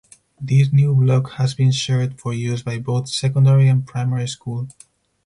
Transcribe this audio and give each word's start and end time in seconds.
This 0.39 0.73
new 0.73 0.95
block 0.95 1.33
has 1.33 1.53
been 1.53 1.69
shared 1.71 2.19
for 2.19 2.33
use 2.33 2.63
by 2.63 2.79
both 2.79 3.07
secondary 3.07 3.67
and 3.67 3.85
primary 3.85 4.25
school. 4.27 4.67